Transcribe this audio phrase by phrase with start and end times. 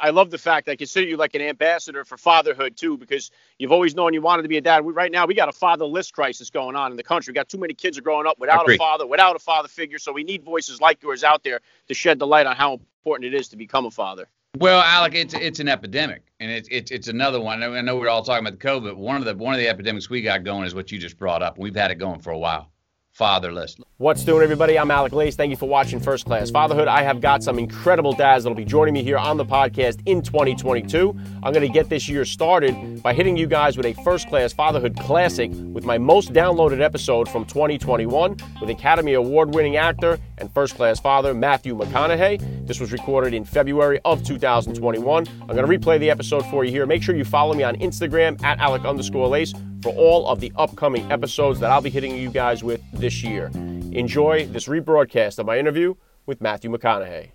[0.00, 3.30] I love the fact that I consider you like an ambassador for fatherhood too, because
[3.58, 4.84] you've always known you wanted to be a dad.
[4.84, 7.32] We, right now, we got a fatherless crisis going on in the country.
[7.32, 9.98] We got too many kids are growing up without a father, without a father figure.
[9.98, 13.32] So we need voices like yours out there to shed the light on how important
[13.32, 14.28] it is to become a father.
[14.58, 17.62] Well, Alec, it's it's an epidemic, and it's it's it's another one.
[17.62, 18.96] I know we're all talking about the COVID.
[18.96, 21.42] One of the one of the epidemics we got going is what you just brought
[21.42, 21.58] up.
[21.58, 22.71] We've had it going for a while
[23.12, 23.76] fatherless.
[23.98, 24.78] What's doing, everybody?
[24.78, 25.36] I'm Alec Lace.
[25.36, 26.88] Thank you for watching First Class Fatherhood.
[26.88, 30.22] I have got some incredible dads that'll be joining me here on the podcast in
[30.22, 31.14] 2022.
[31.42, 34.52] I'm going to get this year started by hitting you guys with a First Class
[34.54, 40.52] Fatherhood classic with my most downloaded episode from 2021 with Academy Award winning actor and
[40.52, 42.66] first class father Matthew McConaughey.
[42.66, 45.28] This was recorded in February of 2021.
[45.28, 46.86] I'm going to replay the episode for you here.
[46.86, 49.52] Make sure you follow me on Instagram at Alec underscore Lace
[49.82, 53.50] for all of the upcoming episodes that I'll be hitting you guys with this year.
[53.90, 55.92] Enjoy this rebroadcast of my interview
[56.26, 57.32] with Matthew McConaughey.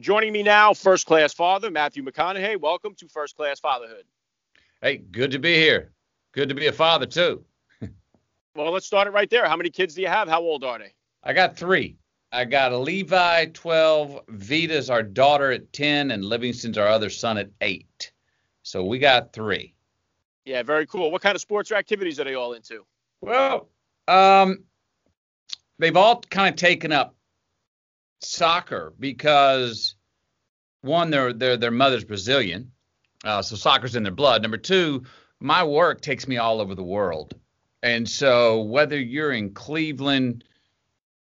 [0.00, 2.58] Joining me now, first class father Matthew McConaughey.
[2.58, 4.04] Welcome to First Class Fatherhood.
[4.80, 5.92] Hey, good to be here.
[6.32, 7.44] Good to be a father too.
[8.54, 9.46] well, let's start it right there.
[9.46, 10.26] How many kids do you have?
[10.26, 10.94] How old are they?
[11.22, 11.98] I got three.
[12.32, 17.36] I got a Levi 12, Vita's our daughter at 10, and Livingston's our other son
[17.36, 18.10] at 8.
[18.62, 19.74] So we got three.
[20.46, 21.10] Yeah, very cool.
[21.10, 22.86] What kind of sports or activities are they all into?
[23.20, 23.68] Well,
[24.08, 24.64] um,
[25.78, 27.14] they've all kind of taken up
[28.20, 29.94] soccer because
[30.82, 32.72] one, their their their mother's Brazilian,
[33.24, 34.42] uh, so soccer's in their blood.
[34.42, 35.04] Number two,
[35.40, 37.34] my work takes me all over the world,
[37.82, 40.44] and so whether you're in Cleveland,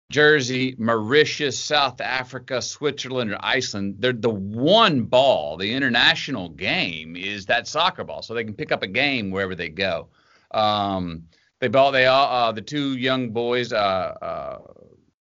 [0.09, 7.47] Jersey, Mauritius, South Africa, Switzerland, or Iceland, they're the one ball, the international game is
[7.47, 8.21] that soccer ball.
[8.21, 10.07] So they can pick up a game wherever they go.
[10.51, 11.23] Um,
[11.59, 13.75] they ball, they all, uh, the two young boys, uh,
[14.21, 14.59] uh,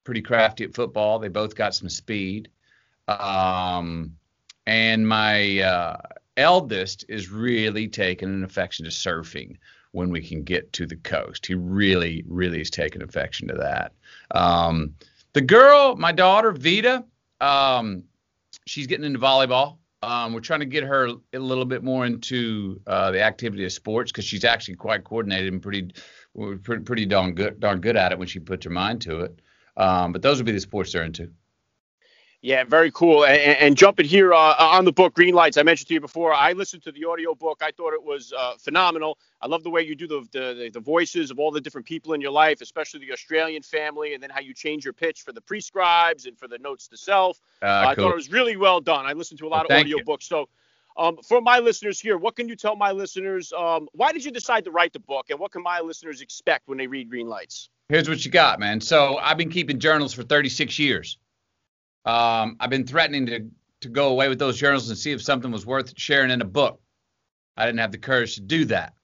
[0.04, 1.18] pretty crafty at football.
[1.18, 2.48] They both got some speed.
[3.08, 4.16] Um,
[4.66, 5.96] and my uh,
[6.36, 9.56] eldest is really taking an affection to surfing
[9.92, 11.46] when we can get to the coast.
[11.46, 13.92] He really, really is taking affection to that.
[14.32, 14.94] Um,
[15.32, 17.04] the girl, my daughter Vita,
[17.40, 18.02] um,
[18.66, 19.78] she's getting into volleyball.
[20.02, 23.72] Um, we're trying to get her a little bit more into uh, the activity of
[23.72, 25.90] sports because she's actually quite coordinated and pretty,
[26.62, 29.40] pretty, pretty darn good, darn good at it when she puts her mind to it.
[29.76, 31.30] Um, but those would be the sports they're into.
[32.42, 33.24] Yeah, very cool.
[33.24, 36.32] And, and jumping here uh, on the book, Green Lights, I mentioned to you before,
[36.32, 37.60] I listened to the audio book.
[37.60, 39.18] I thought it was uh, phenomenal.
[39.40, 42.12] I love the way you do the, the, the voices of all the different people
[42.12, 45.32] in your life, especially the Australian family, and then how you change your pitch for
[45.32, 47.40] the prescribes and for the notes to self.
[47.62, 49.06] Uh, uh, I thought it was really well done.
[49.06, 50.04] I listened to a lot well, of audio you.
[50.04, 50.26] books.
[50.26, 50.48] So,
[50.96, 53.52] um, for my listeners here, what can you tell my listeners?
[53.52, 56.68] Um, why did you decide to write the book, and what can my listeners expect
[56.68, 57.70] when they read Green Lights?
[57.88, 58.80] Here's what you got, man.
[58.80, 61.18] So, I've been keeping journals for 36 years.
[62.04, 63.50] Um, I've been threatening to
[63.82, 66.46] to go away with those journals and see if something was worth sharing in a
[66.46, 66.80] book.
[67.56, 68.94] I didn't have the courage to do that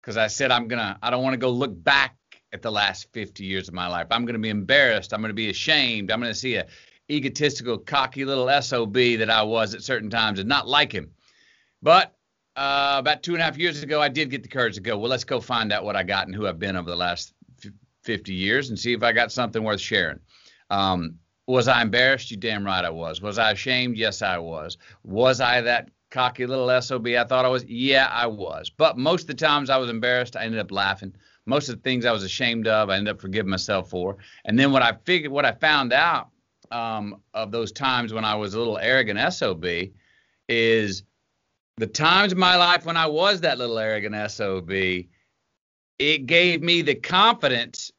[0.00, 0.98] because I said I'm gonna.
[1.02, 2.16] I don't want to go look back
[2.52, 4.06] at the last 50 years of my life.
[4.10, 5.12] I'm gonna be embarrassed.
[5.12, 6.10] I'm gonna be ashamed.
[6.10, 6.66] I'm gonna see a
[7.10, 11.10] egotistical, cocky little sob that I was at certain times and not like him.
[11.84, 12.16] But
[12.56, 14.96] uh, about two and a half years ago, I did get the courage to go.
[14.96, 17.34] Well, let's go find out what I got and who I've been over the last
[18.04, 20.18] 50 years and see if I got something worth sharing.
[20.70, 22.30] Um, was I embarrassed?
[22.30, 23.20] You damn right I was.
[23.20, 23.98] Was I ashamed?
[23.98, 24.78] Yes, I was.
[25.02, 27.66] Was I that cocky little SOB I thought I was?
[27.66, 28.70] Yeah, I was.
[28.70, 31.14] But most of the times I was embarrassed, I ended up laughing.
[31.44, 34.16] Most of the things I was ashamed of, I ended up forgiving myself for.
[34.46, 36.30] And then what I figured, what I found out
[36.70, 39.66] um, of those times when I was a little arrogant SOB
[40.48, 41.02] is
[41.76, 44.70] the times of my life when I was that little arrogant SOB,
[45.98, 47.90] it gave me the confidence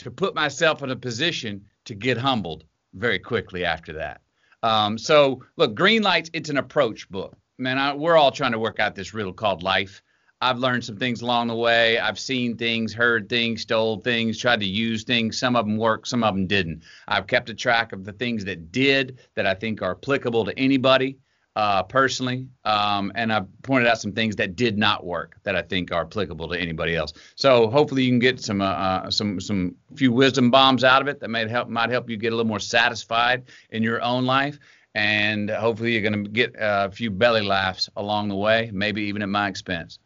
[0.00, 2.64] to put myself in a position to get humbled
[2.94, 4.20] very quickly after that.
[4.62, 7.36] Um, so look, green lights, it's an approach book.
[7.58, 10.02] Man, I, we're all trying to work out this riddle called life.
[10.40, 11.98] I've learned some things along the way.
[11.98, 15.38] I've seen things, heard things, stole things, tried to use things.
[15.38, 16.84] Some of them worked, some of them didn't.
[17.08, 20.56] I've kept a track of the things that did that I think are applicable to
[20.56, 21.18] anybody
[21.58, 25.62] uh, personally, um, and I've pointed out some things that did not work that I
[25.62, 27.12] think are applicable to anybody else.
[27.34, 31.08] So hopefully you can get some uh, uh, some some few wisdom bombs out of
[31.08, 34.24] it that might help might help you get a little more satisfied in your own
[34.24, 34.60] life,
[34.94, 39.22] and hopefully you're going to get a few belly laughs along the way, maybe even
[39.22, 39.98] at my expense.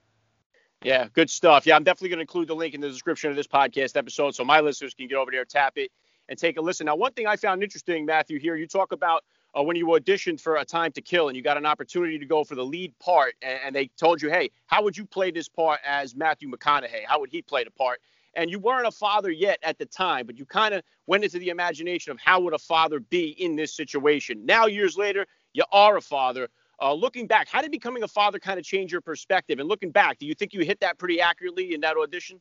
[0.82, 1.66] Yeah, good stuff.
[1.66, 4.34] Yeah, I'm definitely going to include the link in the description of this podcast episode
[4.34, 5.90] so my listeners can get over there, tap it,
[6.32, 6.87] and take a listen.
[6.87, 9.23] Now, one thing I found interesting, Matthew, here you talk about
[9.55, 12.25] uh, when you auditioned for A Time to Kill and you got an opportunity to
[12.25, 15.31] go for the lead part, and, and, they told you, hey, how would you play
[15.31, 17.05] this part as Matthew McConaughey?
[17.06, 18.00] How would he play the part?
[18.32, 21.38] And you weren't a father yet at the time, but you kind of went into
[21.38, 24.46] the imagination of how would a father be in this situation.
[24.46, 26.49] Now, years later, you are a father.
[26.81, 29.58] Uh, looking back, how did becoming a father kind of change your perspective?
[29.58, 32.40] And looking back, do you think you hit that pretty accurately in that audition?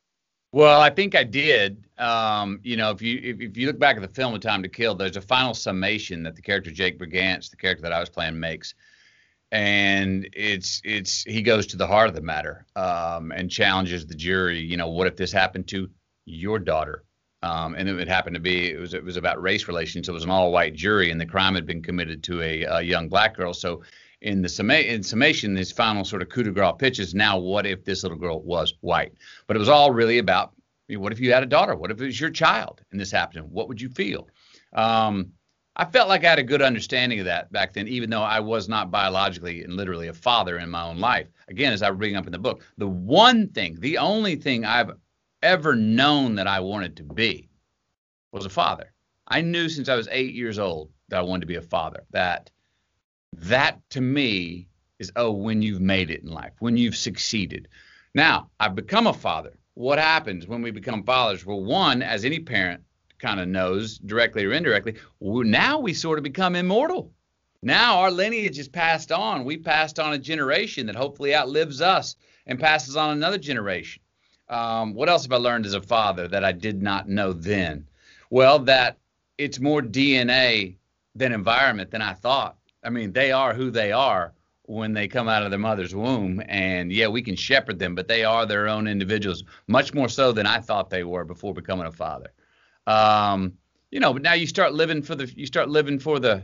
[0.53, 1.85] Well, I think I did.
[1.97, 4.69] Um, you know, if you if, if, you look back at the film Time to
[4.69, 8.09] Kill*, there's a final summation that the character Jake Brigance, the character that I was
[8.09, 8.73] playing, makes,
[9.51, 14.15] and it's it's he goes to the heart of the matter um, and challenges the
[14.15, 14.59] jury.
[14.59, 15.89] You know, what if this happened to
[16.25, 17.03] your daughter?
[17.43, 20.09] Um, and it happened to be it was it was about race relations.
[20.09, 23.07] It was an all-white jury, and the crime had been committed to a, a young
[23.07, 23.53] black girl.
[23.53, 23.83] So
[24.21, 27.37] in the summa- in summation, this final sort of coup de grace pitch is now
[27.37, 29.13] what if this little girl was white?
[29.47, 30.53] But it was all really about
[30.87, 31.75] you know, what if you had a daughter?
[31.75, 33.49] What if it was your child and this happened?
[33.49, 34.27] What would you feel?
[34.73, 35.31] Um,
[35.75, 38.41] I felt like I had a good understanding of that back then, even though I
[38.41, 41.27] was not biologically and literally a father in my own life.
[41.47, 44.91] Again, as I bring up in the book, the one thing, the only thing I've
[45.41, 47.49] ever known that I wanted to be
[48.33, 48.91] was a father.
[49.27, 52.03] I knew since I was eight years old that I wanted to be a father.
[52.11, 52.49] That
[53.33, 54.67] that to me
[54.99, 57.67] is oh when you've made it in life when you've succeeded.
[58.13, 59.53] Now i've become a father.
[59.73, 61.45] What happens when we become fathers?
[61.45, 62.83] Well one as any parent
[63.19, 67.13] kind of knows directly or indirectly now we sort of become immortal.
[67.61, 69.45] Now our lineage is passed on.
[69.45, 72.15] We passed on a generation that hopefully outlives us
[72.47, 74.01] and passes on another generation.
[74.49, 77.87] Um, what else have i learned as a father that i did not know then?
[78.29, 78.97] Well that
[79.37, 80.75] it's more dna
[81.15, 84.33] than environment than i thought I mean, they are who they are
[84.63, 86.41] when they come out of their mother's womb.
[86.47, 90.31] And yeah, we can shepherd them, but they are their own individuals, much more so
[90.31, 92.31] than I thought they were before becoming a father.
[92.87, 93.53] Um,
[93.91, 96.43] you know, but now you start living for the you start living for the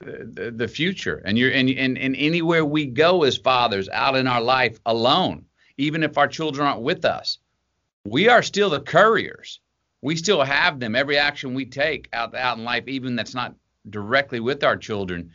[0.00, 4.26] the, the future, and you're and, and and anywhere we go as fathers out in
[4.26, 5.44] our life alone,
[5.76, 7.38] even if our children aren't with us,
[8.04, 9.60] we are still the couriers.
[10.02, 10.94] We still have them.
[10.94, 13.54] Every action we take out out in life, even that's not
[13.88, 15.30] directly with our children,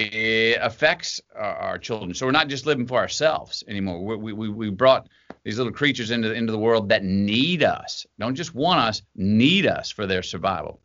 [0.00, 2.14] it affects our, our, children.
[2.14, 4.16] So we're not just living for ourselves anymore.
[4.16, 5.08] We, we, we brought
[5.44, 9.66] these little creatures into, into the world that need us, don't just want us, need
[9.66, 10.80] us for their survival.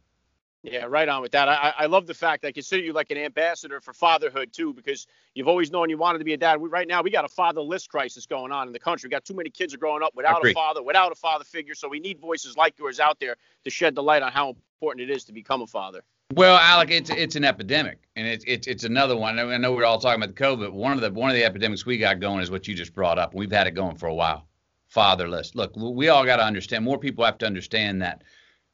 [0.64, 1.48] Yeah, right on with that.
[1.48, 4.74] I, I love the fact that I consider you like an ambassador for fatherhood too,
[4.74, 6.60] because you've always known you wanted to be a dad.
[6.60, 9.08] We, right now, we got a fatherless crisis going on in the country.
[9.08, 11.76] We got too many kids are growing up without a father, without a father figure.
[11.76, 15.08] So we need voices like yours out there to shed the light on how important
[15.08, 16.04] it is to become a father.
[16.34, 19.38] Well, Alec, it's it's an epidemic, and it's it's it's another one.
[19.38, 20.72] I know we're all talking about the COVID.
[20.72, 23.20] One of the one of the epidemics we got going is what you just brought
[23.20, 23.36] up.
[23.36, 24.48] We've had it going for a while.
[24.88, 25.54] Fatherless.
[25.54, 26.84] Look, we all got to understand.
[26.84, 28.24] More people have to understand that.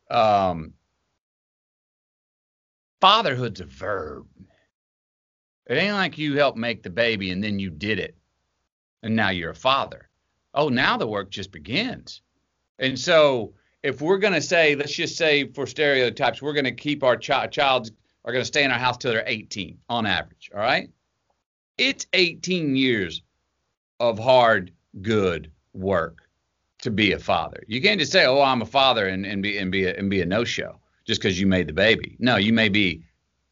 [0.10, 0.74] Um,
[3.02, 4.28] fatherhood's a verb.
[5.68, 8.16] It ain't like you helped make the baby and then you did it,
[9.04, 10.10] and now you're a father.
[10.54, 12.22] Oh, now the work just begins.
[12.80, 16.72] And so if we're going to say, let's just say for stereotypes, we're going to
[16.72, 17.92] keep our chi- child
[18.24, 20.52] are going to stay in our house till they're 18 on average.
[20.54, 20.90] All right.
[21.78, 23.24] It's 18 years
[24.00, 26.22] of hard, good work
[26.82, 27.64] to be a father.
[27.68, 30.10] You can't just say, "Oh, I'm a father," and, and be and be a, and
[30.10, 32.18] be a no-show just because you made the baby.
[32.20, 33.04] No, you may be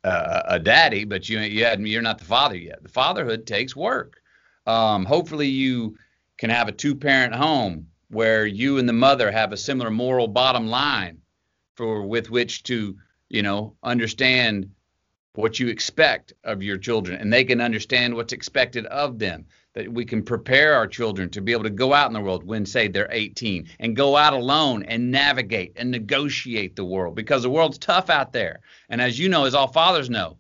[0.04, 2.84] uh, a daddy, but you you you're not the father yet.
[2.84, 4.22] The fatherhood takes work.
[4.66, 5.96] Um, hopefully, you
[6.38, 10.68] can have a two-parent home where you and the mother have a similar moral bottom
[10.68, 11.22] line
[11.76, 12.98] for with which to
[13.30, 14.72] you know understand
[15.36, 17.22] what you expect of your children.
[17.22, 19.46] And they can understand what's expected of them.
[19.76, 22.44] That we can prepare our children to be able to go out in the world
[22.44, 27.44] when say they're 18 and go out alone and navigate and negotiate the world because
[27.44, 28.62] the world's tough out there.
[28.90, 30.38] And as you know as all fathers know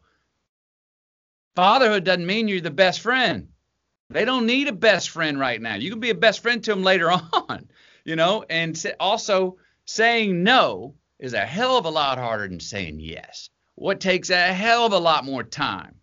[1.55, 3.49] fatherhood doesn't mean you're the best friend
[4.09, 5.75] they don't need a best friend right now.
[5.75, 7.69] You can be a best friend to them later on,
[8.03, 12.99] you know, and also saying no is a hell of a lot harder than saying
[12.99, 13.49] yes.
[13.75, 15.95] What takes a hell of a lot more time.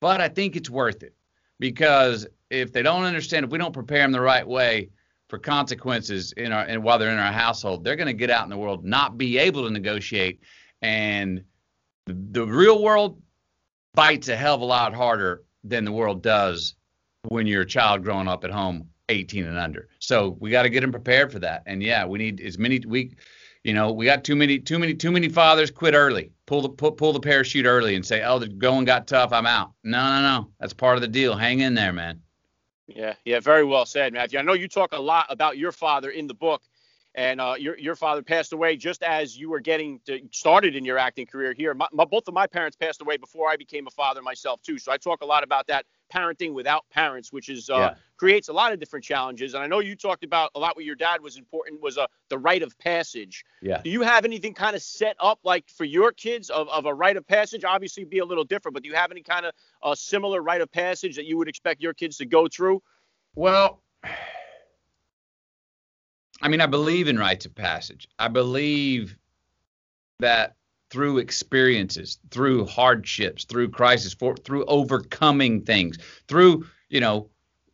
[0.00, 1.14] But I think it's worth it
[1.58, 4.90] because if they don't understand, if we don't prepare them the right way
[5.28, 8.44] for consequences in our and while they're in our household, they're going to get out
[8.44, 10.40] in the world, not be able to negotiate,
[10.80, 11.42] and
[12.06, 13.20] the, the real world
[13.94, 16.76] bites a hell of a lot harder than the world does
[17.24, 19.88] when you're a child growing up at home 18 and under.
[19.98, 21.62] So we got to get them prepared for that.
[21.66, 23.14] And yeah, we need as many we
[23.64, 26.30] you know, we got too many too many too many fathers quit early.
[26.46, 29.46] Pull the pull, pull the parachute early and say, "Oh, the going got tough, I'm
[29.46, 30.50] out." No, no, no.
[30.60, 31.36] That's part of the deal.
[31.36, 32.22] Hang in there, man.
[32.86, 34.38] Yeah, yeah, very well said, Matthew.
[34.38, 36.62] I know you talk a lot about your father in the book,
[37.14, 40.84] and uh, your your father passed away just as you were getting to, started in
[40.84, 41.74] your acting career here.
[41.74, 44.78] My, my, both of my parents passed away before I became a father myself too,
[44.78, 47.94] so I talk a lot about that parenting without parents, which is uh, Yeah.
[48.16, 49.54] creates a lot of different challenges.
[49.54, 52.06] And I know you talked about a lot with your dad was important was uh,
[52.28, 53.44] the rite of passage.
[53.62, 53.80] Yeah.
[53.82, 56.94] Do you have anything kind of set up like for your kids of, of a
[56.94, 57.64] rite of passage?
[57.64, 60.60] Obviously, be a little different, but do you have any kind of uh, similar rite
[60.60, 62.82] of passage that you would expect your kids to go through?
[63.34, 63.82] Well,
[66.40, 68.06] I mean, I believe in rites of passage.
[68.18, 69.16] I believe
[70.20, 70.54] that
[70.90, 77.28] through experiences, through hardships, through crisis, for, through overcoming things, through you know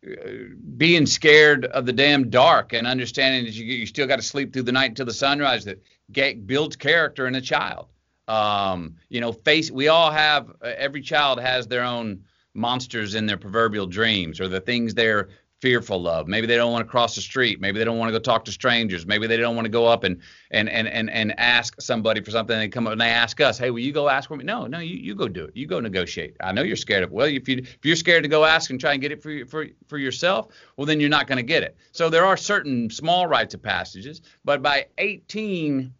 [0.05, 0.29] uh,
[0.77, 4.53] being scared of the damn dark and understanding that you, you still got to sleep
[4.53, 5.81] through the night until the sunrise, that
[6.11, 7.87] get, builds character in a child.
[8.27, 9.69] Um, you know, face.
[9.69, 10.49] We all have.
[10.61, 15.29] Uh, every child has their own monsters in their proverbial dreams, or the things they're
[15.61, 16.27] fearful of.
[16.27, 17.59] Maybe they don't want to cross the street.
[17.61, 19.05] Maybe they don't want to go talk to strangers.
[19.05, 20.21] Maybe they don't want to go up and
[20.51, 22.57] and and and, and ask somebody for something.
[22.57, 24.67] They come up and they ask us, "Hey, will you go ask for me?" No,
[24.67, 25.55] no, you, you go do it.
[25.55, 26.35] You go negotiate.
[26.41, 27.11] I know you're scared of.
[27.11, 29.45] Well, if you if you're scared to go ask and try and get it for
[29.45, 31.77] for for yourself, well then you're not going to get it.
[31.91, 35.93] So there are certain small rites of passages, but by 18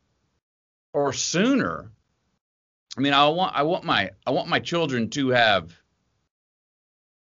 [0.93, 1.91] or sooner,
[2.97, 5.74] I mean, I want I want my I want my children to have,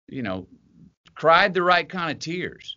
[0.08, 0.46] you know,
[1.14, 2.76] cried the right kind of tears,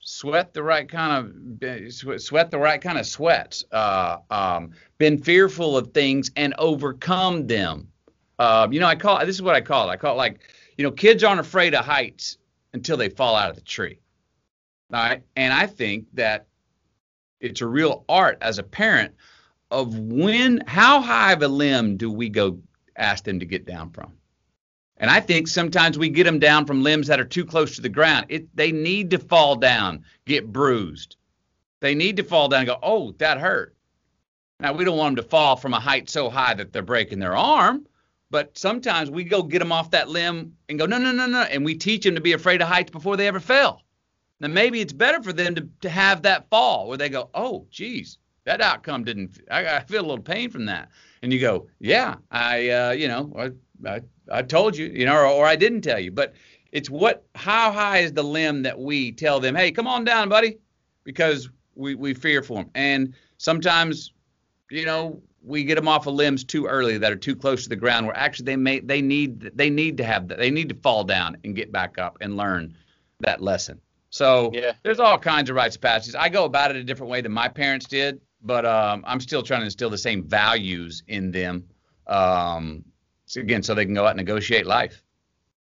[0.00, 1.12] sweat the right kind
[1.60, 7.46] of sweat the right kind of sweats, uh, um, been fearful of things and overcome
[7.46, 7.88] them.
[8.38, 9.92] Uh, you know, I call this is what I call it.
[9.92, 10.40] I call it like,
[10.76, 12.38] you know, kids aren't afraid of heights
[12.72, 14.00] until they fall out of the tree.
[14.90, 16.46] Right, and I think that
[17.40, 19.14] it's a real art as a parent
[19.70, 22.58] of when, how high of a limb do we go
[22.96, 24.12] ask them to get down from?
[25.00, 27.80] And I think sometimes we get them down from limbs that are too close to
[27.80, 28.26] the ground.
[28.28, 31.16] It, they need to fall down, get bruised.
[31.80, 33.74] They need to fall down and go, oh, that hurt.
[34.60, 37.18] Now, we don't want them to fall from a height so high that they're breaking
[37.18, 37.86] their arm,
[38.30, 41.42] but sometimes we go get them off that limb and go, no, no, no, no.
[41.42, 43.82] And we teach them to be afraid of heights before they ever fell.
[44.38, 47.66] Now, maybe it's better for them to, to have that fall where they go, oh,
[47.70, 50.90] geez, that outcome didn't, I, I feel a little pain from that.
[51.22, 53.50] And you go, yeah, I, uh, you know, I,
[53.86, 56.10] I, I told you, you know, or, or I didn't tell you.
[56.10, 56.34] But
[56.72, 60.28] it's what, how high is the limb that we tell them, hey, come on down,
[60.28, 60.58] buddy,
[61.04, 62.70] because we, we fear for them.
[62.74, 64.12] And sometimes,
[64.70, 67.68] you know, we get them off of limbs too early that are too close to
[67.68, 70.38] the ground where actually they may, they need, they need to have that.
[70.38, 72.76] They need to fall down and get back up and learn
[73.20, 73.80] that lesson.
[74.10, 74.72] So Yeah.
[74.82, 76.14] there's all kinds of rites of passage.
[76.14, 79.42] I go about it a different way than my parents did, but um, I'm still
[79.42, 81.64] trying to instill the same values in them.
[82.06, 82.84] Um,
[83.36, 85.02] again, so they can go out and negotiate life.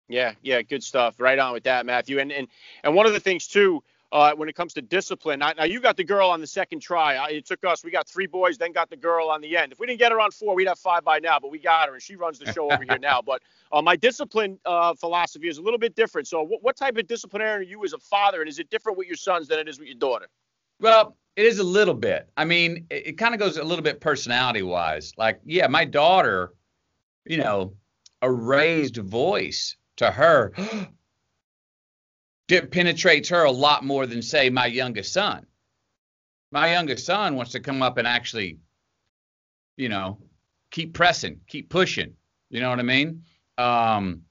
[0.08, 1.18] Yeah, yeah, good stuff.
[1.18, 2.18] Right on with that, Matthew.
[2.18, 2.48] And and
[2.82, 5.38] and one of the things too, uh, when it comes to discipline.
[5.40, 7.16] Now, now you got the girl on the second try.
[7.16, 7.82] I- It took us.
[7.82, 9.72] We got three boys, then got the girl on the end.
[9.72, 11.38] If we didn't get her on four, we'd have five by now.
[11.40, 13.22] But we got her, and she runs the show over here now.
[13.22, 13.42] But
[13.72, 16.28] uh, my discipline uh, philosophy is a little bit different.
[16.28, 18.98] So, what, what type of disciplinarian are you as a father, and is it different
[18.98, 20.26] with your sons than it is with your daughter?
[20.80, 22.28] Well, it is a little bit.
[22.36, 25.12] I mean, it, it kind of goes a little bit personality wise.
[25.16, 26.52] Like, yeah, my daughter,
[27.24, 27.74] you know,
[28.22, 30.52] a raised voice to her
[32.48, 35.46] it penetrates her a lot more than say my youngest son.
[36.50, 38.58] My youngest son wants to come up and actually,
[39.76, 40.18] you know,
[40.70, 42.14] keep pressing, keep pushing.
[42.50, 43.22] You know what I mean?
[43.58, 44.22] Um,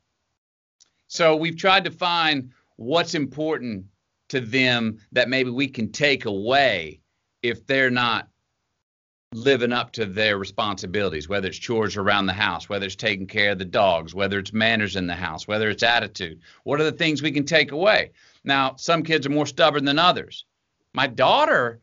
[1.08, 3.86] so we've tried to find what's important
[4.30, 7.02] to them that maybe we can take away
[7.42, 8.30] if they're not
[9.34, 13.52] living up to their responsibilities, whether it's chores around the house, whether it's taking care
[13.52, 16.40] of the dogs, whether it's manners in the house, whether it's attitude.
[16.64, 18.12] What are the things we can take away?
[18.44, 20.46] Now, some kids are more stubborn than others.
[20.94, 21.80] My daughter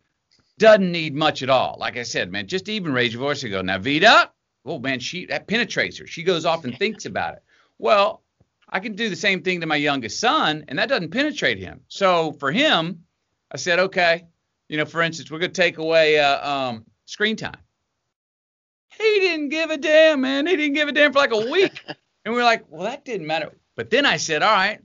[0.59, 1.77] doesn't need much at all.
[1.81, 4.31] Like I said, man, just even raise your voice and go, now Vita,
[4.65, 6.07] oh man, she that penetrates her.
[6.07, 7.43] She goes off and thinks about it.
[7.79, 8.23] Well,
[8.69, 11.81] I can do the same thing to my youngest son, and that doesn't penetrate him.
[11.89, 13.05] So for him,
[13.51, 14.27] I said, okay,
[14.69, 17.57] you know, for instance, we're gonna take away uh, um, screen time.
[18.97, 20.47] He didn't give a damn, man.
[20.47, 21.83] He didn't give a damn for like a week.
[22.25, 23.53] and we were like, well, that didn't matter.
[23.77, 24.81] But then I said, all right,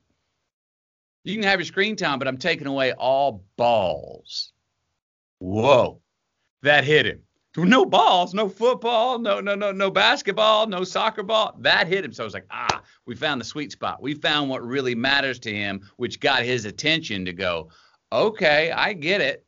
[1.23, 4.53] you can have your screen time, but I'm taking away all balls.
[5.39, 6.01] Whoa,
[6.63, 7.21] that hit him.
[7.57, 11.55] No balls, no football, no no no no basketball, no soccer ball.
[11.59, 12.11] That hit him.
[12.11, 14.01] So I was like, ah, we found the sweet spot.
[14.01, 17.69] We found what really matters to him, which got his attention to go,
[18.11, 19.44] okay, I get it.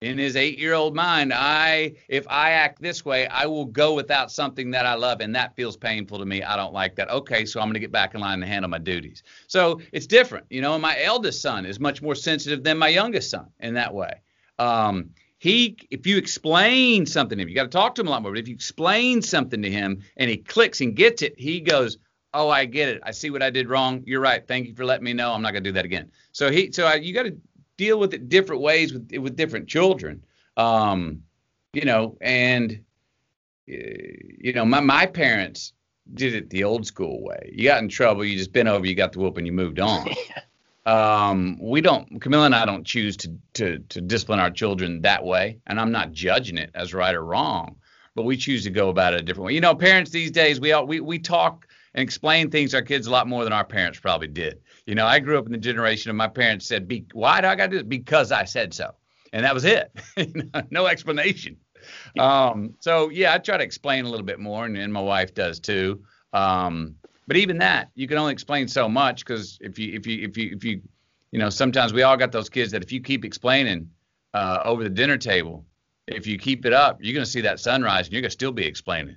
[0.00, 4.70] In his eight-year-old mind, I if I act this way, I will go without something
[4.70, 6.42] that I love, and that feels painful to me.
[6.42, 7.10] I don't like that.
[7.10, 9.22] Okay, so I'm going to get back in line and handle my duties.
[9.46, 10.78] So it's different, you know.
[10.78, 14.22] My eldest son is much more sensitive than my youngest son in that way.
[14.58, 18.10] Um, he if you explain something to him, you got to talk to him a
[18.10, 18.32] lot more.
[18.32, 21.98] But if you explain something to him and he clicks and gets it, he goes,
[22.32, 23.02] oh, I get it.
[23.04, 24.02] I see what I did wrong.
[24.06, 24.46] You're right.
[24.46, 25.32] Thank you for letting me know.
[25.32, 26.10] I'm not gonna do that again.
[26.32, 27.36] So he, so I, you got to
[27.80, 30.22] deal with it different ways with with different children.
[30.56, 31.22] Um,
[31.72, 32.84] you know, and
[33.66, 35.72] you know, my my parents
[36.12, 37.50] did it the old school way.
[37.54, 39.80] You got in trouble, you just bent over, you got the whoop, and you moved
[39.80, 40.08] on.
[40.86, 45.24] um, we don't, Camila and I don't choose to to to discipline our children that
[45.24, 47.76] way, and I'm not judging it as right or wrong,
[48.14, 49.54] but we choose to go about it a different way.
[49.54, 52.82] You know, parents these days, we all we we talk and explain things to our
[52.82, 54.60] kids a lot more than our parents probably did.
[54.90, 57.46] You know, I grew up in the generation of my parents said, Be, "Why do
[57.46, 58.90] I got to do it?" Because I said so,
[59.32, 59.92] and that was it.
[60.72, 61.58] no explanation.
[62.18, 65.32] Um, so yeah, I try to explain a little bit more, and, and my wife
[65.32, 66.02] does too.
[66.32, 66.96] Um,
[67.28, 70.36] but even that, you can only explain so much because if you if you if
[70.36, 70.82] you if you
[71.30, 73.88] you know sometimes we all got those kids that if you keep explaining
[74.34, 75.64] uh, over the dinner table,
[76.08, 78.66] if you keep it up, you're gonna see that sunrise, and you're gonna still be
[78.66, 79.14] explaining.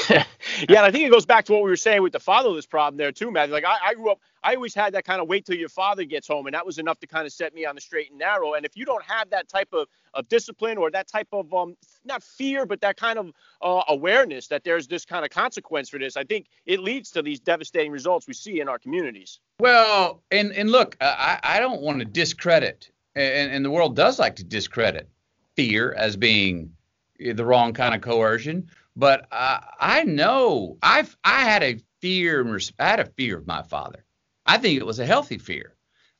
[0.10, 0.24] yeah,
[0.68, 2.96] and I think it goes back to what we were saying with the fatherless problem
[2.96, 3.54] there too, Matthew.
[3.54, 6.04] Like I, I grew up, I always had that kind of wait till your father
[6.04, 8.18] gets home, and that was enough to kind of set me on the straight and
[8.18, 8.54] narrow.
[8.54, 11.76] And if you don't have that type of, of discipline or that type of um,
[12.04, 13.32] not fear, but that kind of
[13.62, 17.22] uh, awareness that there's this kind of consequence for this, I think it leads to
[17.22, 19.40] these devastating results we see in our communities.
[19.60, 24.18] Well, and and look, I I don't want to discredit, and, and the world does
[24.18, 25.08] like to discredit
[25.56, 26.72] fear as being
[27.18, 32.88] the wrong kind of coercion but uh, I know I've I had a fear I
[32.88, 34.04] had a fear of my father.
[34.46, 35.74] I think it was a healthy fear.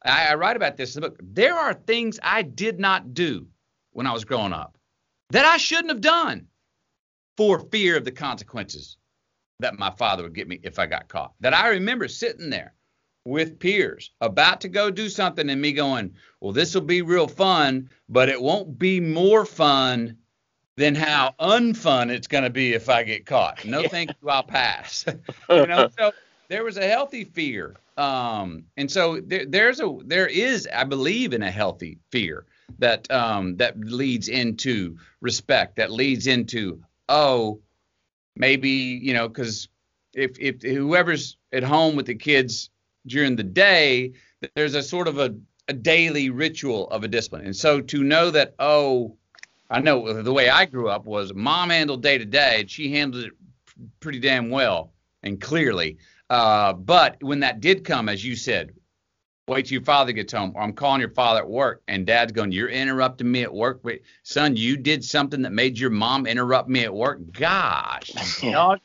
[0.05, 1.21] I, I write about this in the book.
[1.23, 3.49] There are things I did not do
[3.93, 4.77] when I was growing up
[5.31, 6.47] that I shouldn't have done
[7.37, 8.97] for fear of the consequences
[9.61, 11.33] that my father would get me if I got caught.
[11.41, 12.75] That I remember sitting there
[13.25, 17.29] with peers about to go do something and me going, well, this will be real
[17.29, 20.19] fun, but it won't be more fun
[20.77, 23.65] than how unfun it's going to be if I get caught.
[23.65, 23.89] No, yeah.
[23.89, 25.05] thank you, I'll pass.
[25.51, 26.13] you know, so
[26.49, 31.33] there was a healthy fear, um, and so there, there's a there is, I believe,
[31.33, 32.47] in a healthy fear
[32.79, 37.61] that um, that leads into respect, that leads into oh,
[38.37, 39.69] maybe you know, because
[40.13, 42.71] if if whoever's at home with the kids
[43.07, 44.13] during the day,
[44.55, 45.35] there's a sort of a,
[45.69, 49.17] a daily ritual of a discipline, and so to know that oh
[49.71, 52.93] I know the way I grew up was mom handled day to day, and she
[52.93, 53.33] handled it
[54.01, 55.99] pretty damn well and clearly.
[56.31, 58.73] Uh, but when that did come, as you said,
[59.49, 62.33] wait till your father gets home, or I'm calling your father at work, and dad's
[62.33, 63.81] going, You're interrupting me at work.
[63.83, 67.21] Wait, son, you did something that made your mom interrupt me at work.
[67.33, 68.11] Gosh.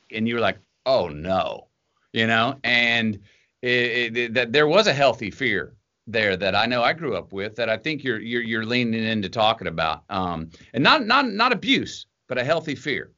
[0.11, 1.67] and you were like, Oh no.
[2.13, 3.19] You know, and
[3.61, 5.75] it, it, that there was a healthy fear
[6.11, 9.03] there that I know I grew up with that I think you're you're you're leaning
[9.03, 10.03] into talking about.
[10.09, 13.11] Um, and not not not abuse, but a healthy fear.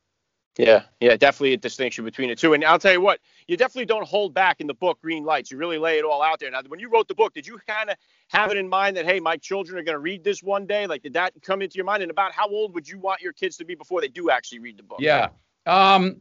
[0.58, 2.54] Yeah, yeah, definitely a distinction between the two.
[2.54, 5.49] And I'll tell you what, you definitely don't hold back in the book Green Lights.
[5.49, 6.51] You really lay it all out there.
[6.51, 7.95] Now, when you wrote the book, did you kind of
[8.27, 10.88] have it in mind that hey, my children are going to read this one day?
[10.88, 12.04] Like, did that come into your mind?
[12.04, 14.60] And about how old would you want your kids to be before they do actually
[14.60, 14.99] read the book?
[14.99, 15.30] Yeah.
[15.65, 16.17] Um,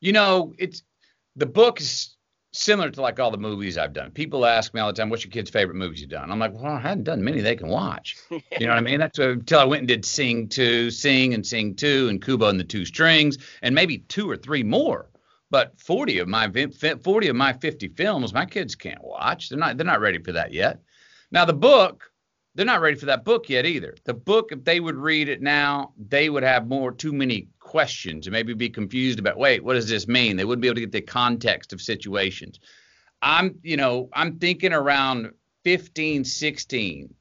[0.00, 0.82] you know, it's
[1.36, 2.16] the book is
[2.52, 4.10] similar to like all the movies I've done.
[4.10, 6.52] People ask me all the time, "What's your kid's favorite movies you've done?" I'm like,
[6.52, 8.98] "Well, I hadn't done many they can watch." You know what I mean?
[8.98, 12.60] That's until I went and did Sing Two, Sing and Sing Two, and Kubo and
[12.60, 15.08] the Two Strings, and maybe two or three more.
[15.50, 16.50] But 40 of my
[17.02, 19.48] 40 of my 50 films, my kids can't watch.
[19.48, 20.80] They're not they're not ready for that yet.
[21.32, 22.10] Now the book,
[22.54, 23.96] they're not ready for that book yet either.
[24.04, 28.26] The book, if they would read it now, they would have more too many questions
[28.26, 30.36] and maybe be confused about, wait, what does this mean?
[30.36, 32.58] They wouldn't be able to get the context of situations.
[33.22, 35.30] I'm, you know, I'm thinking around
[35.62, 37.14] 15, 16,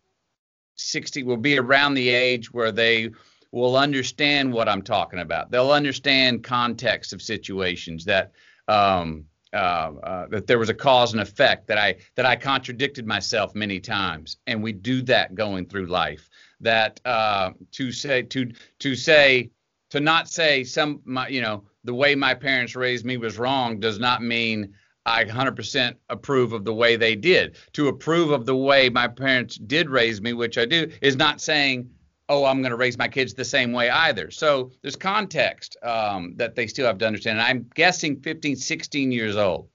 [0.75, 3.12] 60 will be around the age where they
[3.51, 5.51] will understand what I'm talking about.
[5.51, 8.31] They'll understand context of situations that
[8.67, 13.05] um, uh, uh, that there was a cause and effect that I that I contradicted
[13.05, 16.27] myself many times, and we do that going through life.
[16.59, 19.49] That uh, to say to to say
[19.89, 23.80] to not say some my you know the way my parents raised me was wrong
[23.80, 24.73] does not mean
[25.06, 27.56] I 100% approve of the way they did.
[27.73, 31.41] To approve of the way my parents did raise me, which I do, is not
[31.41, 31.89] saying
[32.30, 34.30] oh, I'm going to raise my kids the same way either.
[34.30, 37.39] So there's context um, that they still have to understand.
[37.39, 39.67] And I'm guessing 15, 16 years old.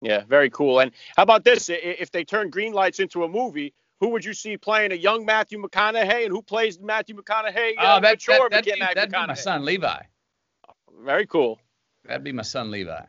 [0.00, 0.80] Yeah, very cool.
[0.80, 1.68] And how about this?
[1.70, 5.24] If they turn Green Lights into a movie, who would you see playing a young
[5.24, 7.72] Matthew McConaughey, and who plays Matthew McConaughey?
[7.78, 10.02] Uh, oh, that, mature that, would be, that'd be my son Levi.
[11.02, 11.58] Very cool.
[12.04, 13.00] That'd be my son Levi.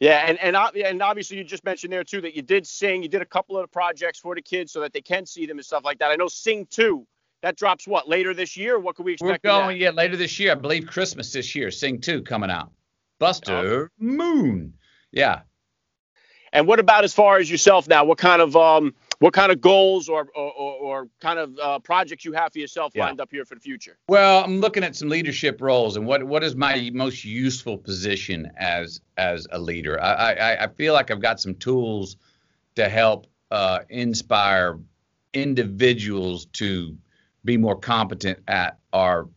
[0.00, 3.08] Yeah, and and and obviously you just mentioned there too that you did sing, you
[3.08, 5.64] did a couple of projects for the kids so that they can see them and
[5.64, 6.10] stuff like that.
[6.10, 7.06] I know Sing Two
[7.42, 8.80] that drops what later this year?
[8.80, 9.44] What can we expect?
[9.44, 10.50] We're going yeah later this year.
[10.50, 11.70] I believe Christmas this year.
[11.70, 12.72] Sing two coming out.
[13.20, 14.04] Buster oh.
[14.04, 14.74] Moon.
[15.12, 15.42] Yeah.
[16.52, 18.04] And what about as far as yourself now?
[18.04, 22.24] What kind of um, what kind of goals or or, or kind of uh, projects
[22.24, 23.06] you have for yourself yeah.
[23.06, 23.96] lined up here for the future?
[24.08, 28.50] Well, I'm looking at some leadership roles and what what is my most useful position
[28.56, 30.00] as as a leader.
[30.02, 32.16] I I, I feel like I've got some tools
[32.74, 34.80] to help uh, inspire
[35.34, 36.96] individuals to
[37.44, 39.28] be more competent at our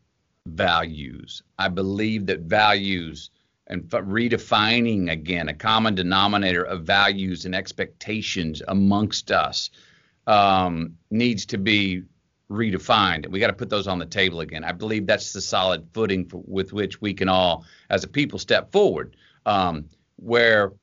[0.48, 1.44] values.
[1.60, 3.30] I believe that values
[3.68, 9.70] and redefining again a common denominator of values and expectations amongst us
[10.28, 12.04] um, needs to be
[12.50, 13.28] redefined.
[13.30, 14.64] We got to put those on the table again.
[14.64, 18.38] I believe that's the solid footing for, with which we can all, as a people,
[18.38, 19.16] step forward.
[19.46, 19.86] Um,
[20.18, 20.74] where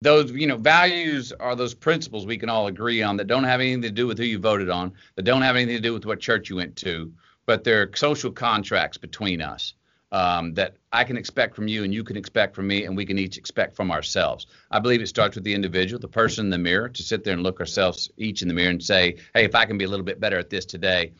[0.00, 3.60] those, you know, values are those principles we can all agree on that don't have
[3.60, 6.06] anything to do with who you voted on, that don't have anything to do with
[6.06, 7.12] what church you went to,
[7.46, 9.74] but they're social contracts between us
[10.12, 13.06] um, that I can expect from you and you can expect from me and we
[13.06, 14.46] can each expect from ourselves.
[14.70, 17.32] I believe it starts with the individual, the person in the mirror, to sit there
[17.32, 19.88] and look ourselves each in the mirror and say, hey, if I can be a
[19.88, 21.12] little bit better at this today,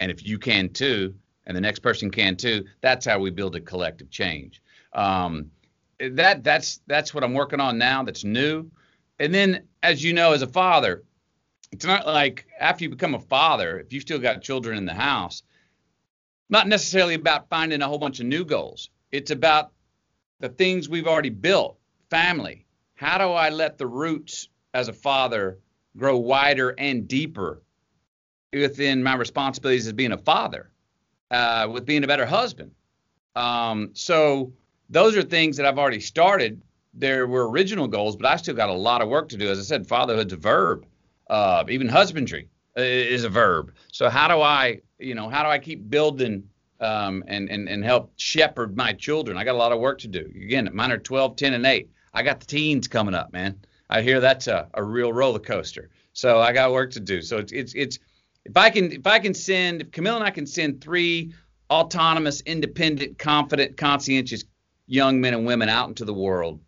[0.00, 1.14] and if you can too,
[1.46, 4.62] and the next person can too, that's how we build a collective change.
[4.94, 5.50] Um,
[6.00, 8.02] that that's that's what I'm working on now.
[8.02, 8.70] That's new.
[9.18, 11.02] And then, as you know, as a father,
[11.72, 14.94] it's not like after you become a father, if you still got children in the
[14.94, 15.42] house,
[16.50, 18.90] not necessarily about finding a whole bunch of new goals.
[19.12, 19.72] It's about
[20.40, 21.78] the things we've already built,
[22.10, 22.66] family.
[22.94, 25.58] How do I let the roots as a father
[25.96, 27.62] grow wider and deeper
[28.52, 30.70] within my responsibilities as being a father,
[31.30, 32.72] uh, with being a better husband?
[33.36, 34.52] Um, so
[34.90, 36.60] those are things that I've already started.
[36.94, 39.48] There were original goals, but I still got a lot of work to do.
[39.48, 40.84] As I said, fatherhood's a verb.
[41.28, 43.72] Uh, even husbandry is a verb.
[43.92, 46.48] So how do I you know, how do I keep building
[46.80, 49.36] um, and, and, and help shepherd my children?
[49.36, 50.30] I got a lot of work to do.
[50.34, 51.90] Again, mine are 12, 10, and 8.
[52.12, 53.58] I got the teens coming up, man.
[53.88, 55.90] I hear that's a, a real roller coaster.
[56.12, 57.22] So I got work to do.
[57.22, 57.98] So it's, it's, it's,
[58.44, 61.32] if I can, if I can send, if Camille and I can send three
[61.70, 64.44] autonomous, independent, confident, conscientious
[64.86, 66.60] young men and women out into the world,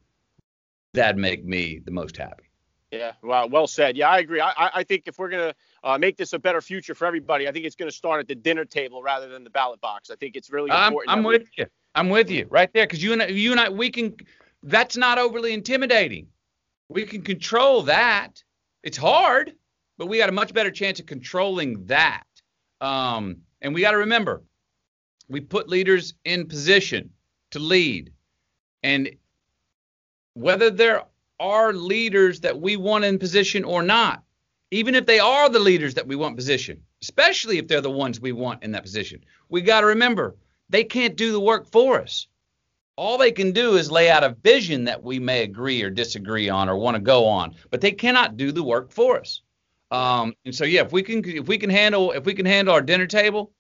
[0.92, 2.44] that'd make me the most happy.
[2.92, 3.96] Yeah, well, well said.
[3.96, 4.40] Yeah, I agree.
[4.42, 7.52] I, I think if we're gonna uh, make this a better future for everybody, I
[7.52, 10.10] think it's gonna start at the dinner table rather than the ballot box.
[10.10, 11.04] I think it's really important.
[11.08, 11.66] I'm, I'm with you.
[11.94, 14.14] I'm with you right there because you and you and I, we can.
[14.62, 16.26] That's not overly intimidating.
[16.90, 18.44] We can control that.
[18.82, 19.54] It's hard,
[19.96, 22.24] but we got a much better chance of controlling that.
[22.82, 24.42] Um, and we got to remember,
[25.28, 27.10] we put leaders in position
[27.52, 28.12] to lead,
[28.82, 29.10] and
[30.34, 31.04] whether they're
[31.42, 34.22] are leaders that we want in position or not,
[34.70, 38.20] even if they are the leaders that we want position, especially if they're the ones
[38.20, 40.36] we want in that position, we got to remember
[40.68, 42.28] they can't do the work for us.
[42.96, 46.48] All they can do is lay out a vision that we may agree or disagree
[46.48, 49.42] on or want to go on, but they cannot do the work for us.
[49.90, 52.72] Um, and so, yeah, if we can, if we can handle, if we can handle
[52.72, 53.52] our dinner table,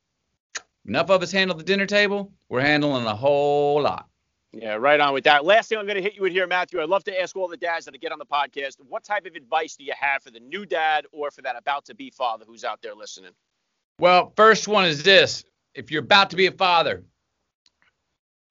[0.86, 4.06] enough of us handle the dinner table, we're handling a whole lot.
[4.52, 5.46] Yeah, right on with that.
[5.46, 6.80] Last thing I'm going to hit you with here, Matthew.
[6.82, 9.24] I'd love to ask all the dads that I get on the podcast, what type
[9.24, 12.10] of advice do you have for the new dad or for that about to be
[12.10, 13.30] father who's out there listening?
[13.98, 17.02] Well, first one is this: if you're about to be a father,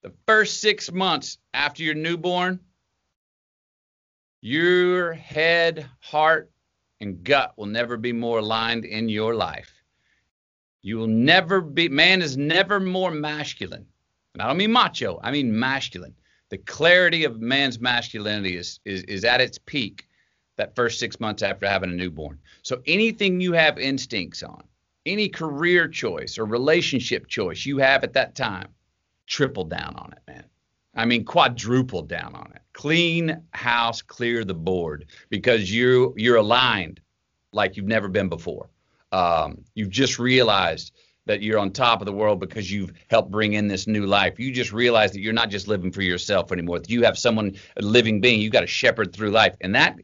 [0.01, 2.59] the first six months after your newborn,
[4.41, 6.49] your head, heart,
[6.99, 9.71] and gut will never be more aligned in your life.
[10.81, 11.89] You will never be.
[11.89, 13.85] Man is never more masculine
[14.33, 16.15] and I don't mean macho, I mean masculine.
[16.49, 20.07] The clarity of man's masculinity is, is, is at its peak
[20.57, 22.39] that first six months after having a newborn.
[22.61, 24.63] So anything you have instincts on,
[25.05, 28.67] any career choice or relationship choice you have at that time,
[29.27, 30.45] triple down on it, man.
[30.93, 32.61] I mean, quadruple down on it.
[32.73, 36.99] Clean house, clear the board because you you're aligned
[37.53, 38.69] like you've never been before.
[39.11, 40.93] Um, you've just realized
[41.25, 44.39] that you're on top of the world because you've helped bring in this new life.
[44.39, 46.81] You just realize that you're not just living for yourself anymore.
[46.87, 49.99] You have someone, a living being, you've got to shepherd through life, and that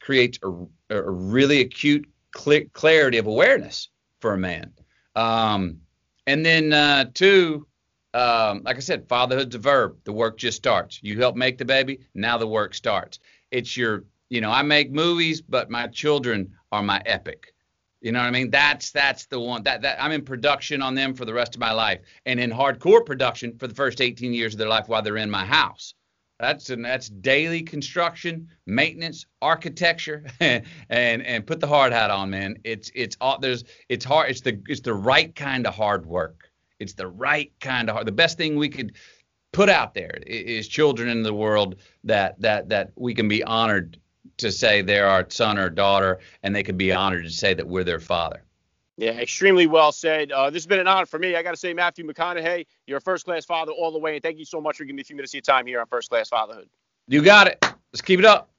[0.00, 3.88] creates a, a really acute cl- clarity of awareness
[4.20, 4.72] for a man.
[5.16, 5.78] Um,
[6.26, 7.66] and then uh, two,
[8.14, 9.96] um, like I said, fatherhood's a verb.
[10.04, 11.00] The work just starts.
[11.02, 13.18] You help make the baby, now the work starts.
[13.50, 17.52] It's your, you know, I make movies, but my children are my epic.
[18.00, 18.50] You know what I mean?
[18.50, 21.60] That's that's the one that that I'm in production on them for the rest of
[21.60, 25.02] my life, and in hardcore production for the first 18 years of their life while
[25.02, 25.94] they're in my house.
[26.38, 32.56] That's that's daily construction, maintenance, architecture, and and put the hard hat on, man.
[32.64, 34.30] It's it's all there's it's hard.
[34.30, 36.50] It's the it's the right kind of hard work.
[36.78, 38.06] It's the right kind of hard.
[38.06, 38.96] The best thing we could
[39.52, 43.98] put out there is children in the world that that that we can be honored
[44.38, 47.66] to say they're our son or daughter, and they can be honored to say that
[47.66, 48.42] we're their father.
[48.96, 50.30] Yeah, extremely well said.
[50.30, 51.34] Uh, this has been an honor for me.
[51.34, 54.22] I got to say, Matthew McConaughey, you're a first class father all the way, and
[54.22, 55.86] thank you so much for giving me a few minutes of your time here on
[55.86, 56.68] First Class Fatherhood.
[57.08, 57.64] You got it.
[57.92, 58.49] Let's keep it up.